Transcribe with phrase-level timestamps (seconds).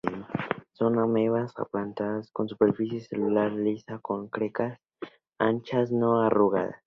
[0.73, 4.79] Son amebas aplanadas con la superficie celular lisa o con crestas
[5.37, 6.75] anchas, no arrugadas.